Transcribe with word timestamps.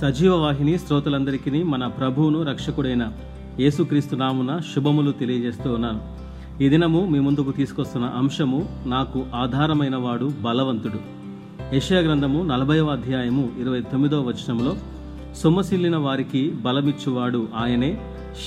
సజీవ 0.00 0.34
వాహిని 0.34 0.78
శ్రోతలందరికీ 0.78 1.62
మన 1.62 1.86
ప్రభువును 1.86 2.42
రక్షకుడైన 2.42 3.12
యేసుక్రీస్తు 3.60 4.16
నామున 4.16 4.60
శుభములు 4.74 5.10
తెలియజేస్తూ 5.10 5.72
ఉన్నాను. 5.72 6.00
ఈ 6.62 6.68
దినము 6.68 7.08
మీ 7.08 7.18
ముందుకు 7.18 7.50
తీసుకొస్తున్న 7.50 8.06
అంశము 8.06 8.68
నాకు 8.86 9.24
ఆధారమైన 9.34 9.96
వాడు 9.96 10.32
బలవంతుడు. 10.40 10.98
యషయా 11.74 12.00
గ్రంథము 12.00 12.42
నలభైవ 12.42 12.88
అధ్యాయము 12.88 13.48
ఇరవై 13.60 13.80
తొమ్మిదవ 13.80 14.20
వచనంలో 14.20 14.76
సొమ్మసిల్లిన 15.36 15.96
వారికి 15.96 16.50
బలమిచ్చువాడు 16.50 17.48
ఆయనే 17.56 18.00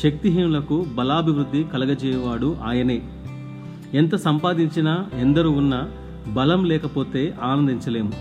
శక్తిహీనులకు 0.04 0.86
బలాభివృద్ధి 0.96 1.64
కలగజేయవాడు 1.64 2.58
ఆయనే. 2.66 3.02
ఎంత 3.94 4.16
సంపాదించినా 4.16 5.06
ఎందరు 5.20 5.50
ఉన్నా 5.50 5.90
బలం 6.34 6.66
లేకపోతే 6.66 7.34
ఆనందించలేము. 7.44 8.14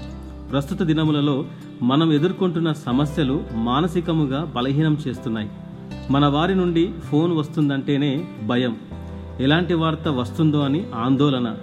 ప్రస్తుత 0.50 0.82
దినములలో 0.82 1.44
మనం 1.82 2.12
ఎదుర్కొంటున్న 2.12 2.72
సమస్యలు 2.72 3.40
మానసికముగా 3.54 4.52
బలహీనం 4.56 4.98
చేస్తున్నాయి. 5.08 5.50
మన 6.10 6.26
వారి 6.26 6.54
నుండి 6.54 6.90
ఫోన్ 7.10 7.32
వస్తుందంటేనే 7.32 8.24
భయం. 8.46 8.76
ఎలాంటి 9.40 9.74
వార్త 9.74 10.08
వస్తుందో 10.08 10.60
అని 10.60 10.86
ఆందోళన. 10.94 11.54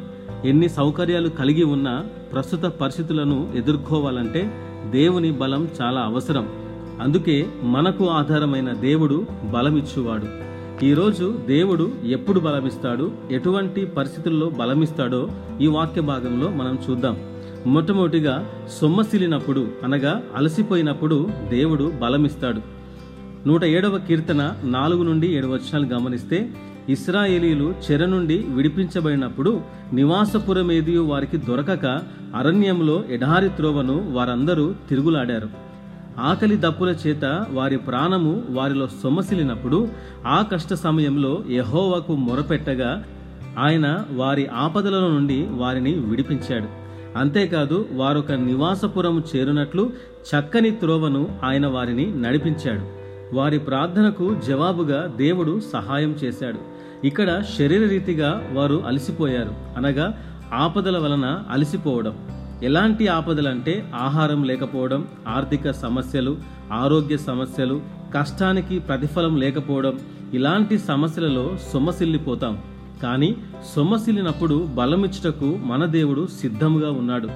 ఎన్ని 0.45 0.69
సౌకర్యాలు 0.69 1.29
కలిగి 1.29 1.63
ఉన్నా 1.63 2.05
ప్రస్తుత 2.33 2.59
పరిస్థితులను 2.59 3.51
ఎదుర్కోవాలంటే 3.55 4.53
దేవుని 4.89 5.31
బలం 5.31 5.69
చాలా 5.81 6.01
అవసరం. 6.01 6.47
అందుకే 7.01 7.47
మనకు 7.63 8.09
ఆధారమైన 8.09 8.73
దేవుడు 8.73 9.25
బలమిచ్చువాడు. 9.43 10.49
ఈరోజు 10.85 11.39
దేవుడు 11.47 11.91
ఎప్పుడు 12.05 12.39
బలమిస్తాడు? 12.39 13.11
ఎటువంటి 13.31 13.85
పరిస్థితుల్లో 13.85 14.49
బలమిస్తాడో 14.49 15.29
ఈ 15.61 15.67
వాక్య 15.67 16.01
భాగంలో 16.01 16.49
మనం 16.49 16.79
చూద్దాం. 16.89 17.17
మొట్టమొదటిగా 17.67 18.49
సొమ్మసిలినప్పుడు 18.81 19.67
అనగా 19.83 20.21
అలసిపోయినప్పుడు 20.35 21.29
దేవుడు 21.49 21.93
బలమిస్తాడు. 22.01 22.61
నూట 23.47 23.63
ఏడవ 23.63 23.97
కీర్తన 23.97 24.53
నాలుగు 24.63 25.03
నుండి 25.03 25.27
ఏడు 25.27 25.47
వచనాలు 25.47 25.85
గమనిస్తే 25.85 26.49
ఇస్రాయేలీలు 26.89 27.73
చెర 27.91 28.05
నుండి 28.05 28.45
విడిపించబడినప్పుడు 28.47 29.61
నివాసపురమేదియు 29.93 31.01
వారికి 31.01 31.37
దొరకక 31.37 31.85
అరణ్యంలో 32.35 33.03
ఎడారి 33.09 33.49
త్రోవను 33.49 34.11
వారందరూ 34.11 34.73
తిరుగులాడారు. 34.89 35.49
ఆకలి 36.19 36.57
దప్పుల 36.57 36.95
చేత 37.07 37.45
వారి 37.51 37.77
ప్రాణము 37.77 38.43
వారిలో 38.49 38.87
సొమ్మసిలినప్పుడు 38.87 39.87
ఆ 40.27 40.45
కష్ట 40.53 40.73
సమయంలో 40.73 41.43
యహోవాకు 41.51 42.15
మొరపెట్టగా 42.15 43.03
ఆయన 43.59 44.03
వారి 44.11 44.47
ఆపదల 44.47 44.99
నుండి 44.99 45.47
వారిని 45.51 45.93
విడిపించాడు. 45.93 46.88
అంతేకాదు 47.15 47.85
వారొక 47.93 48.31
నివాసపురము 48.31 49.23
చేరునట్లు 49.35 49.91
చక్కని 50.29 50.71
త్రోవను 50.71 51.39
ఆయన 51.43 51.67
వారిని 51.67 52.21
నడిపించాడు. 52.21 52.99
వారి 53.35 53.59
ప్రార్థనకు 53.59 54.35
జవాబుగా 54.47 55.05
దేవుడు 55.05 55.59
సహాయం 55.73 56.09
చేశాడు. 56.11 56.59
ఇక్కడ 57.07 57.43
శరీర 57.57 57.87
రీతిగా 57.87 58.49
వారు 58.53 58.83
అలసిపోయారు. 58.87 59.51
అనగా 59.77 60.23
ఆపదల 60.53 60.97
వలన 60.97 61.43
అలసిపోవడం. 61.49 62.17
ఎలాంటి 62.63 63.07
ఆపదలంటే 63.07 63.91
ఆహారం 63.95 64.43
లేకపోవడం 64.43 65.07
ఆర్థిక 65.27 65.71
సమస్యలు 65.71 66.37
ఆరోగ్య 66.71 67.17
సమస్యలు 67.17 67.81
కష్టానికి 68.17 68.79
ప్రతిఫలం 68.79 69.37
లేకపోవడం 69.37 69.99
ఇలాంటి 70.33 70.77
సమస్యలలో 70.77 71.51
సొమ్మసిల్లిపోతాం. 71.73 72.59
కానీ 73.03 73.35
సొమ్మసిల్లినప్పుడు 73.75 74.69
బలమిచ్చుటకు 74.75 75.59
మన 75.63 75.85
దేవుడు 75.85 76.27
సిద్ధముగా 76.41 76.91
ఉన్నాడు. 76.91 77.29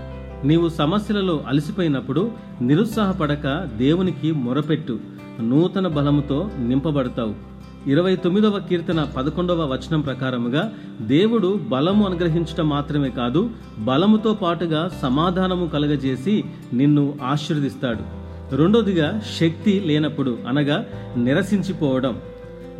నీవు 0.47 0.70
సమస్యలలో 0.70 1.44
అలసిపోయినప్పుడు 1.47 2.31
నిరుత్సాహపడక 2.61 3.70
దేవునికి 3.78 4.31
మొరపెట్టు. 4.31 5.00
నూతన 5.42 5.88
బలముతో 5.88 6.50
నింపబడతావు. 6.59 7.53
ఇరవై 7.89 8.16
తొమ్మిదవ 8.16 8.59
కీర్తన 8.70 9.03
పదకొండవ 9.03 9.66
వచనం 9.66 10.02
ప్రకారముగా 10.02 10.73
దేవుడు 11.02 11.59
బలము 11.70 12.05
అనుగ్రహించటం 12.05 12.70
మాత్రమే 12.70 13.10
కాదు 13.10 13.49
బలముతో 13.80 14.33
పాటుగా 14.33 14.89
సమాధానము 15.02 15.66
కలగజేసి 15.66 16.43
నిన్ను 16.73 17.14
ఆశీర్దిస్తాడు 17.23 18.23
రెండోదిగా 18.55 19.21
శక్తి 19.39 19.80
లేనప్పుడు 19.86 20.37
అనగా 20.48 20.86
నిరసించిపోవడం. 21.17 22.17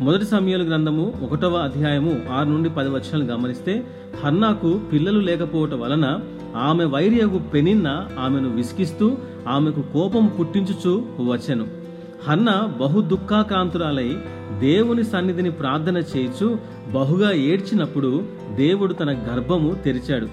మొదటి 0.00 0.24
సమయాల 0.24 0.68
గ్రంథము 0.68 1.14
ఒకటవ 1.22 1.56
అధ్యాయము 1.56 2.20
ఆరు 2.32 2.48
నుండి 2.48 2.70
పది 2.70 2.88
వచనాలు 2.88 3.24
గమనిస్తే 3.24 3.86
హన్నాకు 4.24 4.80
పిల్లలు 4.92 5.20
లేకపోవటం 5.20 5.80
వలన 5.80 6.20
ఆమె 6.56 6.84
వైర్యగు 6.84 7.38
పెనిన్న 7.38 8.06
ఆమెను 8.20 8.50
విసిగిస్తూ 8.50 9.16
ఆమెకు 9.48 9.82
కోపం 9.82 10.26
పుట్టించుచు 10.26 11.04
వచ్చెను. 11.20 11.66
హన్న 12.28 12.72
బహు 12.80 13.00
దుఃఖాక్రాంతురాలై 13.00 14.16
దేవుని 14.58 15.04
సన్నిధిని 15.04 15.50
ప్రార్థన 15.50 15.96
చేయిచు 15.96 16.58
బహుగా 16.92 17.32
ఏడ్చినప్పుడు 17.32 18.24
దేవుడు 18.54 18.92
తన 18.92 19.12
గర్భము 19.12 19.74
తెరిచాడు. 19.74 20.28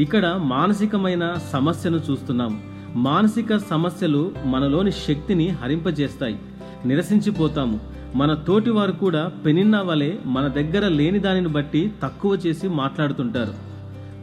ఇక్కడ 0.00 0.40
మానసికమైన 0.42 1.34
సమస్యను 1.52 2.00
చూస్తున్నాం. 2.10 2.62
మానసిక 2.94 3.56
సమస్యలు 3.56 4.32
మనలోని 4.44 4.92
శక్తిని 4.92 5.48
హరింపజేస్తాయి. 5.48 6.36
నిరసించిపోతాము. 6.86 7.95
మన 8.14 8.34
తోటి 8.34 8.70
వారు 8.70 8.92
కూడా 8.92 9.32
పెనిన్నా 9.46 9.82
వలె 9.82 10.12
మన 10.26 10.48
దగ్గర 10.48 10.88
లేని 10.88 11.18
దానిని 11.18 11.48
బట్టి 11.48 11.92
తక్కువ 12.02 12.34
చేసి 12.34 12.68
మాట్లాడుతుంటారు. 12.68 13.54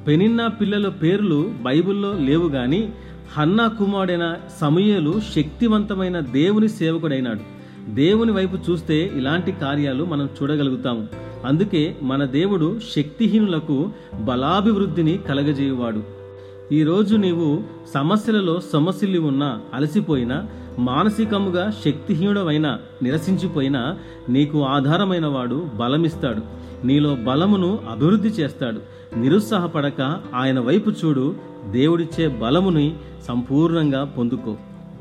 పెనిన్నా 0.07 0.47
పిల్లల 0.47 0.89
పేర్లు 0.89 1.51
బైబిల్లో 1.61 2.13
లేవు 2.13 2.49
గాని 2.49 2.91
హన్నా 3.37 3.67
కుమారుడైన 3.67 4.35
సమయలు 4.61 5.21
శక్తివంతమైన 5.35 6.19
దేవుని 6.19 6.69
సేవకుడైనాడు. 6.69 7.63
దేవుని 7.89 8.31
వైపు 8.31 8.71
చూస్తే 8.71 9.11
ఇలాంటి 9.15 9.51
కార్యాలు 9.51 10.03
మనం 10.03 10.29
చూడగలుగుతాము. 10.41 11.07
అందుకే 11.45 11.95
మన 12.01 12.25
దేవుడు 12.25 12.79
శక్తిహీనులకు 12.95 13.89
బలాభివృద్ధిని 14.21 15.19
కలగజేయువాడు. 15.27 16.22
ఈరోజు 16.71 17.15
నీవు 17.15 17.63
సమస్యలలో 17.93 18.61
సమస్యలు 18.73 19.19
ఉన్నా 19.19 19.59
అలసిపోయినా 19.73 20.47
మానసికముగా 20.79 21.71
శక్తిహీనుడవైనా 21.71 22.79
నిరసించిపోయినా 23.03 23.97
నీకు 24.29 24.63
ఆధారమైన 24.63 25.25
వాడు 25.25 25.67
బలమిస్తాడు. 25.75 26.41
నీలో 26.87 27.15
బలమును 27.15 27.79
అభివృద్ధి 27.91 28.27
చేస్తాడు. 28.27 28.79
నిరుత్సాహపడక 29.19 30.19
ఆయన 30.35 30.59
వైపు 30.59 30.89
చూడు. 30.89 31.35
దేవుడిచ్చే 31.71 32.27
బలముని 32.27 32.95
సంపూర్ణంగా 33.27 34.03
పొందుకో. 34.03 34.57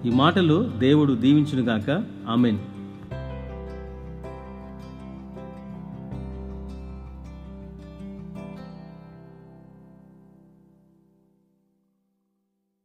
ఈ 0.07 0.11
మాటలు 0.11 0.71
దేవుడు 0.79 1.13
దీవించునుగాక. 1.13 2.05
ఆమెను. 2.29 2.72